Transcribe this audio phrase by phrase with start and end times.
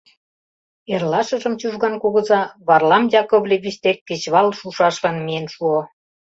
[0.93, 5.79] Эрлашыжым Чужган кугыза Варлам Яковлевич дек кечывал шушашлан миен шуо.